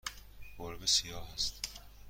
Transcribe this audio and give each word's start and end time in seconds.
گربه 0.59 0.87
سیاه 0.87 1.31
است. 1.33 1.69